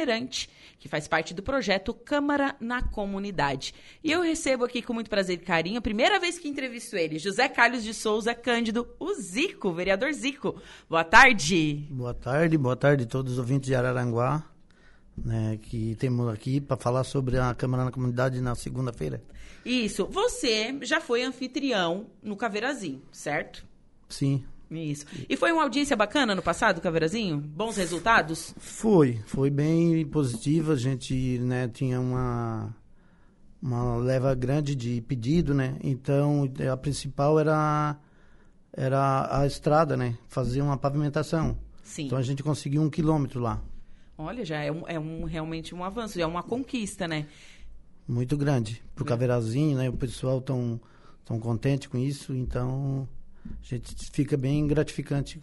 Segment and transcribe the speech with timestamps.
[0.00, 0.48] itinerante,
[0.78, 3.74] que faz parte do projeto Câmara na Comunidade.
[4.02, 7.48] E eu recebo aqui com muito prazer e carinho, primeira vez que entrevisto ele, José
[7.48, 10.60] Carlos de Souza Cândido, o Zico, vereador Zico.
[10.88, 11.86] Boa tarde.
[11.90, 14.44] Boa tarde, boa tarde a todos os ouvintes de Araranguá,
[15.16, 19.22] né, que temos aqui para falar sobre a Câmara na Comunidade na segunda-feira.
[19.64, 20.06] Isso.
[20.06, 23.66] Você já foi anfitrião no Caveirazinho, certo?
[24.08, 24.44] Sim.
[24.70, 25.04] Isso.
[25.28, 27.38] E foi uma audiência bacana no passado, Caveirazinho?
[27.38, 28.54] Bons resultados?
[28.56, 30.74] Foi, foi bem positiva.
[30.74, 32.74] A gente né, tinha uma,
[33.60, 35.76] uma leva grande de pedido, né?
[35.82, 37.98] Então, a principal era,
[38.72, 40.16] era a estrada, né?
[40.28, 41.58] Fazer uma pavimentação.
[41.82, 42.06] Sim.
[42.06, 43.60] Então, a gente conseguiu um quilômetro lá.
[44.16, 47.26] Olha, já é, um, é um, realmente um avanço, é uma conquista, né?
[48.06, 48.80] Muito grande.
[48.94, 49.88] Pro Caveirazinho, né?
[49.88, 50.80] O pessoal tão,
[51.24, 53.08] tão contente com isso, então
[53.44, 55.40] a gente fica bem gratificante.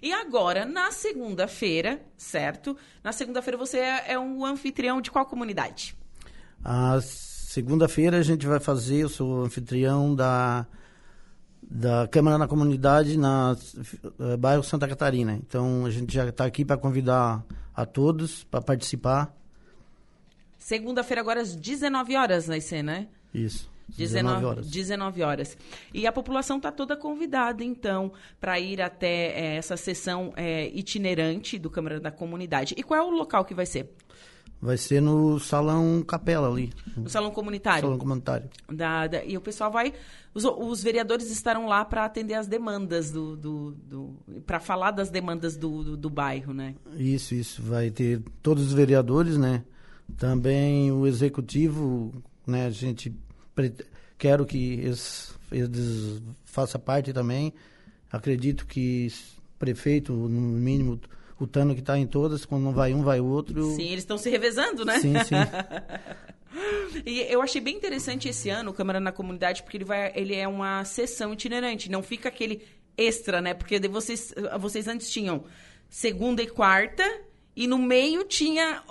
[0.00, 2.76] E agora, na segunda-feira, certo?
[3.02, 5.96] Na segunda-feira você é, é um anfitrião de qual comunidade?
[6.64, 10.66] A segunda-feira a gente vai fazer, eu sou anfitrião da,
[11.62, 13.56] da Câmara na Comunidade na
[14.18, 15.34] uh, bairro Santa Catarina.
[15.34, 19.34] Então a gente já está aqui para convidar a todos para participar.
[20.58, 23.08] Segunda-feira agora às 19 horas vai ser, né?
[23.32, 23.70] Isso.
[23.96, 24.70] 19 horas.
[24.70, 25.58] 19 horas.
[25.92, 31.58] E a população está toda convidada, então, para ir até é, essa sessão é, itinerante
[31.58, 32.74] do Câmara da Comunidade.
[32.76, 33.90] E qual é o local que vai ser?
[34.60, 36.72] Vai ser no Salão Capela ali.
[36.96, 37.82] No Salão Comunitário?
[37.82, 38.50] Salão Comunitário.
[38.68, 39.94] Da, da, e o pessoal vai...
[40.34, 43.36] Os, os vereadores estarão lá para atender as demandas do...
[43.36, 46.74] do, do para falar das demandas do, do, do bairro, né?
[46.96, 47.62] Isso, isso.
[47.62, 49.62] Vai ter todos os vereadores, né?
[50.16, 52.12] Também o executivo,
[52.44, 52.66] né?
[52.66, 53.14] A gente
[54.16, 57.52] quero que eles, eles façam parte também.
[58.10, 59.12] Acredito que
[59.58, 61.00] prefeito, no mínimo,
[61.38, 63.74] o Tano que está em todas, quando não vai um, vai o outro.
[63.74, 64.98] Sim, eles estão se revezando, né?
[64.98, 65.36] Sim, sim.
[67.06, 70.34] e eu achei bem interessante esse ano o Câmara na Comunidade, porque ele, vai, ele
[70.34, 72.62] é uma sessão itinerante, não fica aquele
[72.96, 73.54] extra, né?
[73.54, 75.44] Porque vocês, vocês antes tinham
[75.88, 77.04] segunda e quarta,
[77.54, 78.82] e no meio tinha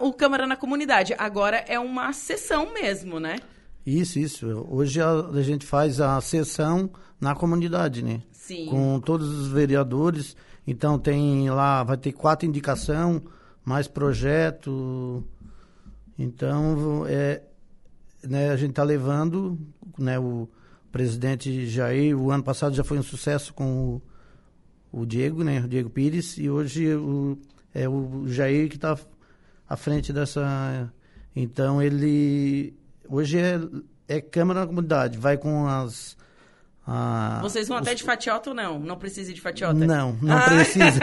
[0.00, 1.14] o, o Câmara na Comunidade.
[1.18, 3.36] Agora é uma sessão mesmo, né?
[3.86, 4.66] Isso, isso.
[4.68, 8.20] Hoje a, a, gente faz a sessão na comunidade, né?
[8.32, 8.66] Sim.
[8.66, 10.36] Com todos os vereadores.
[10.66, 13.22] Então tem lá, vai ter quatro indicação,
[13.64, 15.24] mais projeto.
[16.18, 17.42] Então é,
[18.24, 19.56] né, a gente está levando,
[19.96, 20.48] né, o
[20.90, 24.00] presidente Jair, o ano passado já foi um sucesso com
[24.92, 27.38] o, o Diego, né, o Diego Pires, e hoje o,
[27.72, 28.98] é o Jair que está
[29.68, 30.92] à frente dessa.
[31.34, 32.74] Então ele
[33.08, 33.60] Hoje é,
[34.08, 36.16] é Câmara na Comunidade, vai com as.
[36.86, 37.82] A, Vocês vão os...
[37.82, 38.78] até de fatiota ou não?
[38.78, 39.74] Não precisa de fatiota?
[39.74, 40.42] Não, não ah.
[40.42, 41.00] precisa.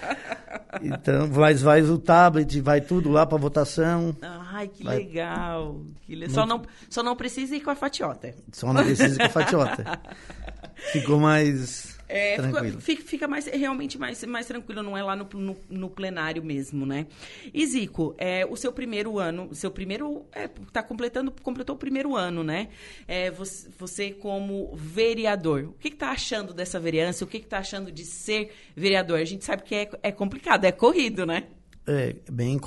[0.82, 4.16] então, mas vai o tablet, vai tudo lá para votação.
[4.22, 4.96] Ai, que vai...
[4.98, 5.80] legal.
[6.02, 6.28] Que le...
[6.28, 8.34] só, não, só não precisa ir com a fatiota.
[8.52, 10.00] Só não precisa ir com a fatiota.
[10.92, 12.36] Ficou mais é,
[12.78, 16.86] fica, fica, mais, realmente mais, mais tranquilo, não é lá no, no, no plenário mesmo,
[16.86, 17.06] né?
[17.52, 22.14] E Zico, é, o seu primeiro ano, seu primeiro, é, tá completando, completou o primeiro
[22.14, 22.68] ano, né?
[23.08, 27.24] É, você, você como vereador, o que, que tá achando dessa vereança?
[27.24, 29.18] O que, que tá achando de ser vereador?
[29.18, 31.44] A gente sabe que é, é complicado, é corrido, né?
[31.86, 32.60] É bem,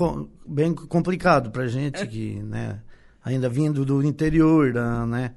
[0.46, 2.82] bem complicado pra gente que, né,
[3.24, 4.74] ainda vindo do interior,
[5.08, 5.34] né?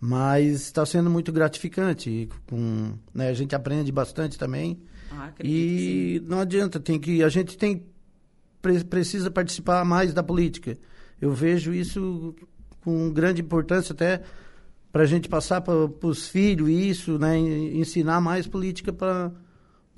[0.00, 2.28] Mas está sendo muito gratificante.
[2.48, 4.80] Com, né, a gente aprende bastante também.
[5.12, 7.84] Ah, e não adianta, tem que a gente tem
[8.62, 10.78] precisa participar mais da política.
[11.20, 12.34] Eu vejo isso
[12.82, 14.22] com grande importância até
[14.92, 19.30] para a gente passar para os filhos isso, né, ensinar mais política para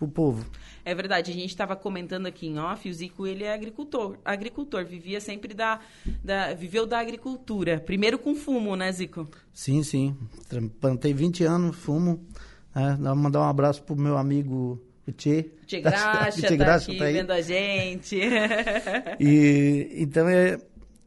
[0.04, 0.44] o povo.
[0.84, 4.84] É verdade, a gente estava comentando aqui em off, o Zico, ele é agricultor, agricultor,
[4.84, 5.78] vivia sempre da,
[6.24, 9.28] da, viveu da agricultura, primeiro com fumo, né, Zico?
[9.52, 10.16] Sim, sim,
[10.80, 12.26] plantei 20 anos, fumo,
[12.74, 15.50] é, mandar um abraço pro meu amigo o Tchê.
[15.66, 17.12] Tchê Graxa, Tchê Graxa tá, aqui, tá aí.
[17.12, 18.20] vendo a gente.
[19.18, 20.58] e, então, é,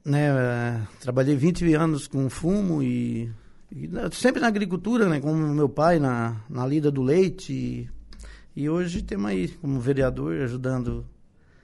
[0.04, 3.31] né, trabalhei 20 anos com fumo e,
[3.72, 7.90] e, sempre na agricultura, né, como meu pai na, na lida do leite,
[8.56, 11.06] e hoje temos aí como vereador ajudando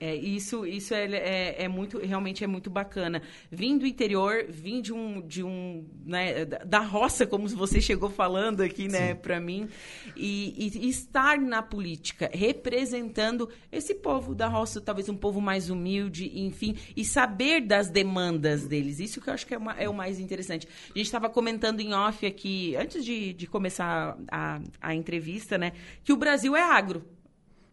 [0.02, 3.22] é, isso isso é, é, é, muito, realmente é muito bacana.
[3.52, 8.62] Vim do interior, vim de um, de um né, da roça, como você chegou falando
[8.62, 9.68] aqui, né, para mim,
[10.16, 16.32] e, e, estar na política, representando esse povo da roça, talvez um povo mais humilde,
[16.34, 18.98] enfim, e saber das demandas deles.
[18.98, 20.66] Isso que eu acho que é, uma, é o mais interessante.
[20.86, 25.74] A gente estava comentando em off aqui, antes de, de começar a, a entrevista, né,
[26.02, 27.04] que o Brasil é agro.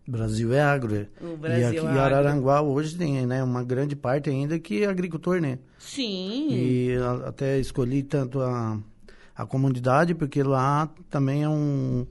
[0.10, 0.96] Brasil é agro.
[0.96, 1.08] é.
[1.24, 2.00] O Brasil e aqui é em agro.
[2.00, 5.60] Araranguá hoje tem né, uma grande parte ainda que é agricultor, né?
[5.78, 6.48] Sim.
[6.52, 8.78] E a- até escolhi tanto a,
[9.36, 12.06] a comunidade, porque lá também é um,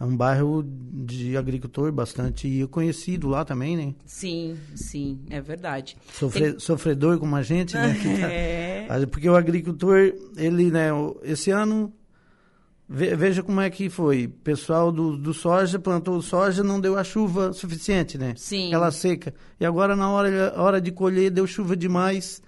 [0.00, 3.94] é um bairro de agricultor bastante conhecido lá também, né?
[4.04, 5.96] Sim, sim, é verdade.
[6.12, 7.94] Sofre, Sofredor como a gente, né?
[8.20, 9.06] tá- É.
[9.10, 10.88] Porque o agricultor, ele, né,
[11.22, 11.92] esse ano,
[12.88, 14.28] veja como é que foi.
[14.28, 18.34] Pessoal do, do soja plantou soja, não deu a chuva suficiente, né?
[18.36, 18.68] Sim.
[18.68, 19.32] Aquela seca.
[19.58, 22.42] E agora, na hora, hora de colher, deu chuva demais,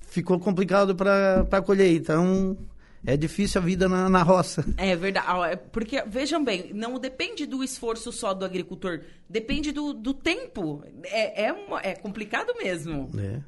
[0.00, 1.94] ficou complicado para colher.
[1.94, 2.56] Então,
[3.04, 4.64] é difícil a vida na, na roça.
[4.76, 5.26] É verdade.
[5.28, 9.00] Ah, é Porque, vejam bem, não depende do esforço só do agricultor,
[9.30, 10.82] depende do, do tempo.
[11.04, 13.08] É, é, uma- é complicado mesmo.
[13.18, 13.40] É.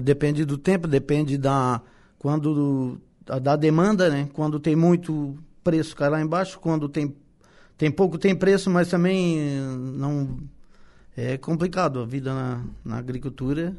[0.00, 1.80] Depende do tempo, depende da
[2.18, 3.00] quando
[3.42, 4.28] da demanda, né?
[4.32, 7.14] Quando tem muito preço cai lá embaixo, quando tem
[7.76, 10.38] tem pouco tem preço, mas também eh, não
[11.16, 13.76] é complicado a vida na, na agricultura.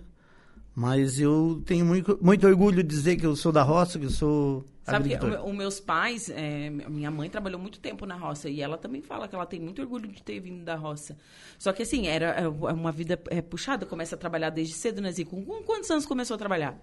[0.76, 4.10] Mas eu tenho muito, muito orgulho de dizer que eu sou da roça, que eu
[4.10, 8.62] sou Sabe que os meus pais, é, minha mãe trabalhou muito tempo na roça e
[8.62, 11.16] ela também fala que ela tem muito orgulho de ter vindo da roça.
[11.58, 15.10] Só que assim, era é, uma vida é, puxada, começa a trabalhar desde cedo, né,
[15.10, 15.42] Zico?
[15.42, 16.78] Com quantos anos começou a trabalhar?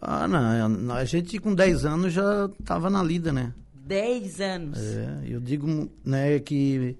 [0.00, 3.52] Ah, não, a gente com 10 anos já estava na lida, né?
[3.90, 4.78] Dez anos.
[4.78, 6.96] É, eu digo, né, que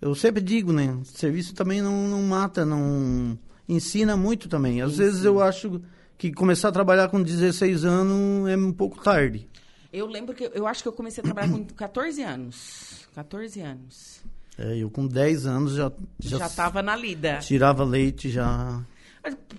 [0.00, 4.82] eu sempre digo, né, serviço também não, não mata, não ensina muito também.
[4.82, 5.80] Às vezes eu acho
[6.18, 9.48] que começar a trabalhar com 16 anos é um pouco tarde.
[9.92, 13.06] Eu lembro que eu acho que eu comecei a trabalhar com 14 anos.
[13.14, 14.20] 14 anos.
[14.58, 17.38] É, eu com 10 anos já Já, já, estava na lida.
[17.38, 18.82] tirava leite já.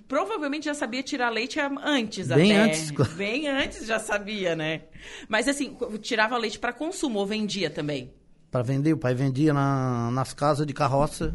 [0.06, 2.62] Provavelmente já sabia tirar leite antes Bem até.
[2.64, 3.12] antes, claro.
[3.14, 4.82] Bem antes já sabia, né?
[5.28, 8.12] Mas assim, tirava leite para consumo ou vendia também.
[8.50, 11.34] Para vender, o pai vendia na, nas casas de carroça.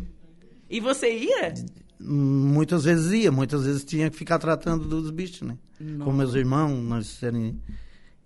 [0.69, 1.53] E você ia?
[1.99, 5.57] Muitas vezes ia, muitas vezes tinha que ficar tratando dos bichos, né?
[6.03, 7.55] Com meus irmãos, nós éramos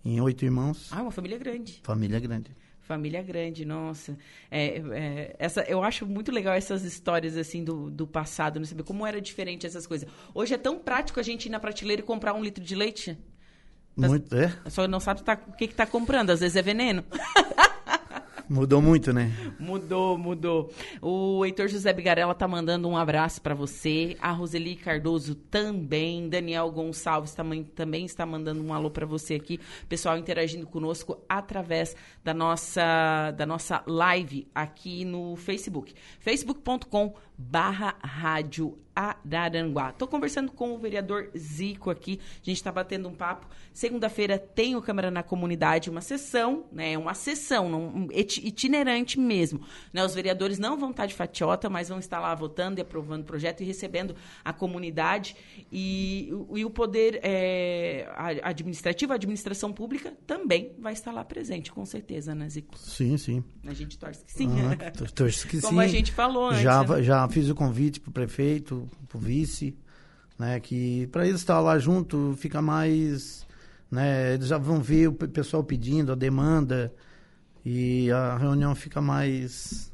[0.03, 1.79] em, em oito irmãos, Ah, uma família grande.
[1.83, 2.51] família grande.
[2.83, 4.17] Família grande, nossa.
[4.51, 8.83] É, é, essa, eu acho muito legal essas histórias assim do, do passado, não saber
[8.83, 10.07] como era diferente essas coisas.
[10.33, 13.17] Hoje é tão prático a gente ir na prateleira e comprar um litro de leite.
[13.95, 17.05] Muito, é, Só não sabe tá- o que, que tá comprando, às vezes é veneno.
[18.49, 19.31] mudou muito, né?
[19.59, 20.71] Mudou, mudou.
[21.01, 24.17] O Heitor José Bigarella tá mandando um abraço para você.
[24.21, 26.29] A Roseli Cardoso também.
[26.29, 29.59] Daniel Gonçalves também, também está mandando um alô para você aqui.
[29.87, 35.93] Pessoal interagindo conosco através da nossa, da nossa live aqui no Facebook.
[36.19, 39.91] facebook.com barra rádio Araranguá.
[39.91, 42.19] Tô conversando com o vereador Zico aqui.
[42.41, 43.47] A gente está batendo um papo.
[43.73, 46.97] Segunda-feira tem o Câmara na Comunidade, uma sessão, né?
[46.97, 49.61] Uma sessão um iti- itinerante mesmo.
[49.91, 50.03] Né?
[50.05, 53.25] Os vereadores não vão estar de fatiota, mas vão estar lá votando e aprovando o
[53.25, 55.35] projeto e recebendo a comunidade.
[55.71, 58.07] E, o- e o poder é,
[58.43, 62.77] administrativo, a administração pública, também vai estar lá presente, com certeza, né, Zico?
[62.77, 63.43] Sim, sim.
[63.65, 64.49] A gente torce que sim.
[64.79, 65.85] Ah, tor- torço que Como sim.
[65.85, 66.61] a gente falou antes.
[66.61, 67.01] Já, né?
[67.01, 69.75] já fiz o convite pro prefeito, pro vice,
[70.37, 70.59] né?
[70.59, 73.45] Que para eles estar lá junto fica mais,
[73.91, 74.33] né?
[74.33, 76.93] Eles já vão ver o pe- pessoal pedindo a demanda
[77.65, 79.91] e a reunião fica mais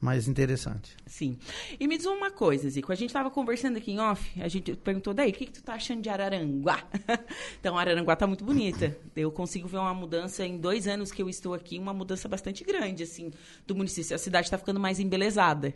[0.00, 0.96] mais interessante.
[1.06, 1.36] Sim.
[1.78, 2.90] E me diz uma coisa, Zico.
[2.90, 5.62] A gente estava conversando aqui em off, a gente perguntou, daí, o que, que tu
[5.62, 6.82] tá achando de Araranguá?
[7.60, 8.96] então, Araranguá tá muito bonita.
[9.14, 12.64] Eu consigo ver uma mudança em dois anos que eu estou aqui, uma mudança bastante
[12.64, 13.30] grande, assim,
[13.66, 14.14] do município.
[14.16, 15.74] A cidade está ficando mais embelezada.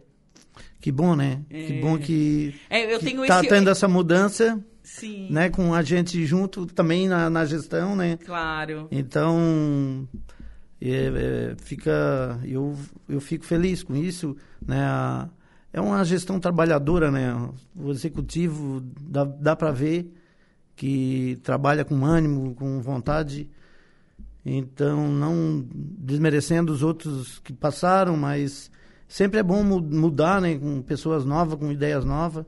[0.80, 1.40] Que bom, né?
[1.48, 3.48] Que bom que, É, que tá esse...
[3.48, 5.48] tendo essa mudança, Sim, né?
[5.48, 8.18] Com a gente junto também na, na gestão, né?
[8.24, 8.86] claro.
[8.90, 10.06] Então,
[10.80, 12.76] é, é, fica, eu,
[13.08, 14.36] eu fico feliz com isso,
[14.66, 14.80] né?
[14.84, 15.28] A-
[15.72, 17.34] É uma gestão trabalhadora, né?
[17.74, 20.12] O executivo dá, dá para ver
[20.76, 23.48] que trabalha com ânimo, com vontade.
[24.44, 28.70] Então, não desmerecendo os outros que passaram, mas
[29.14, 30.58] sempre é bom mu- mudar, né?
[30.58, 32.44] Com pessoas novas, com ideias novas.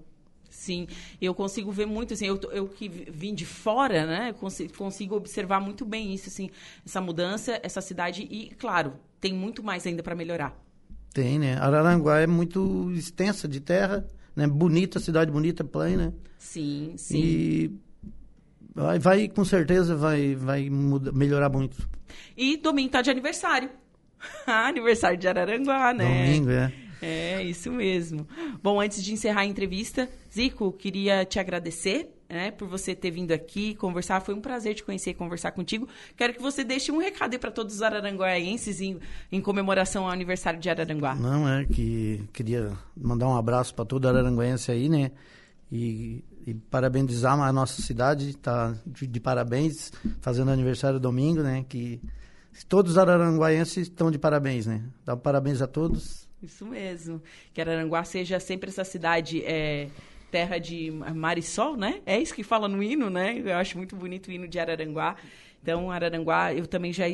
[0.51, 0.89] Sim,
[1.21, 5.61] eu consigo ver muito, assim, eu, eu que vim de fora, né, consigo, consigo observar
[5.61, 6.49] muito bem isso, assim,
[6.85, 10.59] essa mudança, essa cidade e, claro, tem muito mais ainda para melhorar.
[11.13, 11.57] Tem, né?
[11.59, 14.47] Araranguá é muito extensa de terra, né?
[14.47, 16.15] Bonita, cidade bonita, plana.
[16.39, 17.19] Sim, sim.
[17.23, 17.71] E
[18.75, 21.89] vai, vai com certeza vai, vai muda- melhorar muito.
[22.37, 23.71] E domingo tá de aniversário.
[24.47, 26.05] Ah, aniversário de Araranguá, né?
[26.05, 26.73] Domingo, é.
[27.03, 28.27] É, isso mesmo.
[28.63, 33.33] Bom, antes de encerrar a entrevista, Zico, queria te agradecer né, por você ter vindo
[33.33, 34.21] aqui conversar.
[34.21, 35.89] Foi um prazer te conhecer e conversar contigo.
[36.17, 38.99] Quero que você deixe um recado aí para todos os araranguaenses em,
[39.31, 41.15] em, comemoração ao aniversário de Araranguá.
[41.15, 45.13] Não, é que queria mandar um abraço para todo araranguense aí, né?
[45.71, 51.65] E, e parabenizar a nossa cidade, tá de, de, parabéns, fazendo aniversário domingo, né?
[51.69, 52.01] Que
[52.65, 54.83] todos os araranguaenses estão de parabéns, né?
[55.05, 56.27] Dá parabéns a todos.
[56.43, 57.23] Isso mesmo.
[57.53, 59.89] Que Araranguá seja sempre essa cidade é,
[60.31, 62.01] terra de mar e sol, né?
[62.07, 63.39] É isso que fala no hino, né?
[63.39, 65.17] Eu acho muito bonito o hino de Araranguá.
[65.63, 67.07] Então, Araranguá, eu também já,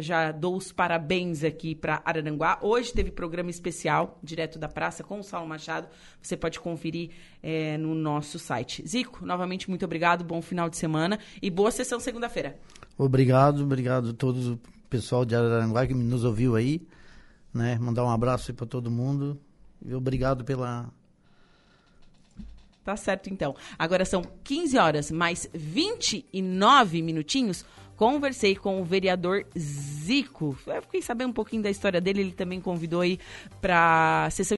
[0.00, 2.58] já dou os parabéns aqui para Araranguá.
[2.60, 5.86] Hoje teve programa especial, direto da praça, com o Saulo Machado.
[6.20, 7.10] Você pode conferir
[7.40, 8.82] é, no nosso site.
[8.84, 12.58] Zico, novamente, muito obrigado, bom final de semana e boa sessão segunda-feira.
[12.98, 14.58] Obrigado, obrigado a todos
[14.94, 16.80] pessoal de Araranguá que nos ouviu aí.
[17.52, 17.76] Né?
[17.80, 19.36] Mandar um abraço para todo mundo.
[19.84, 20.88] E obrigado pela
[22.84, 23.56] Tá certo, então.
[23.78, 27.64] Agora são 15 horas mais 29 minutinhos.
[27.96, 30.56] Conversei com o vereador Zico.
[30.66, 32.20] Eu fiquei sabendo um pouquinho da história dele.
[32.20, 33.18] Ele também convidou aí
[33.60, 34.52] para sessão